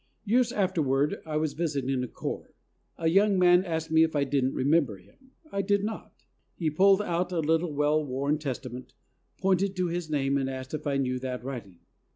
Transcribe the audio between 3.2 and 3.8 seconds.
man